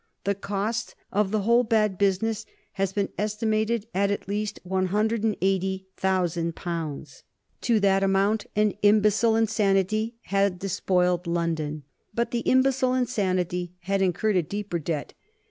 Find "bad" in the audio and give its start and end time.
1.63-1.99